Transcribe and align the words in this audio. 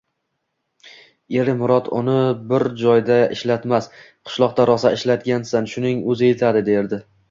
Eri 1.41 1.55
Murod 1.59 1.91
uni 1.99 2.17
biror 2.53 2.67
joyda 2.85 3.21
ishlatmas, 3.37 3.93
Qishloqda 4.03 4.69
rosa 4.75 4.97
ishlagansan, 5.01 5.75
shuning 5.77 6.07
o`zi 6.13 6.37
etadi, 6.37 6.71
derdi 6.77 7.07